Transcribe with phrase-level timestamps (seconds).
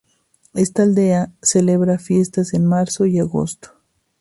[0.55, 3.69] Esta aldea, celebra fiestas en Marzo y Agosto.